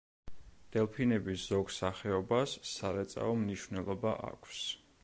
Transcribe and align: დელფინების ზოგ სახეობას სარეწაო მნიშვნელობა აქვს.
დელფინების 0.75 1.43
ზოგ 1.51 1.69
სახეობას 1.75 2.57
სარეწაო 2.71 3.39
მნიშვნელობა 3.45 4.17
აქვს. 4.33 4.69